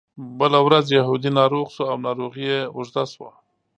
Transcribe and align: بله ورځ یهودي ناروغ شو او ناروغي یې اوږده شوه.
بله 0.39 0.59
ورځ 0.67 0.85
یهودي 0.99 1.31
ناروغ 1.39 1.67
شو 1.75 1.83
او 1.91 1.97
ناروغي 2.05 2.45
یې 2.51 2.61
اوږده 2.75 3.03
شوه. 3.13 3.31